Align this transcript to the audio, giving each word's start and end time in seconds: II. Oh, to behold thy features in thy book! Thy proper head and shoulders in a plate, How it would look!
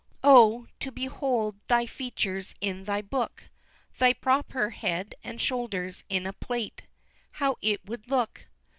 II. 0.01 0.17
Oh, 0.23 0.67
to 0.79 0.91
behold 0.91 1.57
thy 1.67 1.85
features 1.85 2.55
in 2.59 2.85
thy 2.85 3.03
book! 3.03 3.51
Thy 3.99 4.13
proper 4.13 4.71
head 4.71 5.13
and 5.23 5.39
shoulders 5.39 6.03
in 6.09 6.25
a 6.25 6.33
plate, 6.33 6.81
How 7.33 7.57
it 7.61 7.85
would 7.85 8.09
look! 8.09 8.47